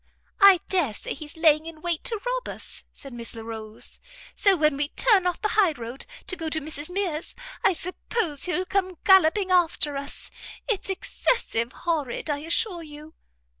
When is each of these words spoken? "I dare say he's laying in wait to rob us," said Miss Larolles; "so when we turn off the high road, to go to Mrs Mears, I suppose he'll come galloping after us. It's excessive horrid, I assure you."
"I 0.39 0.61
dare 0.67 0.95
say 0.95 1.13
he's 1.13 1.37
laying 1.37 1.67
in 1.67 1.79
wait 1.83 2.03
to 2.05 2.19
rob 2.25 2.47
us," 2.49 2.83
said 2.91 3.13
Miss 3.13 3.35
Larolles; 3.35 3.99
"so 4.35 4.57
when 4.57 4.75
we 4.75 4.87
turn 4.89 5.27
off 5.27 5.39
the 5.39 5.49
high 5.49 5.73
road, 5.73 6.07
to 6.25 6.35
go 6.35 6.49
to 6.49 6.59
Mrs 6.59 6.89
Mears, 6.89 7.35
I 7.63 7.73
suppose 7.73 8.45
he'll 8.45 8.65
come 8.65 8.97
galloping 9.03 9.51
after 9.51 9.95
us. 9.95 10.31
It's 10.67 10.89
excessive 10.89 11.71
horrid, 11.85 12.31
I 12.31 12.39
assure 12.39 12.81
you." 12.81 13.13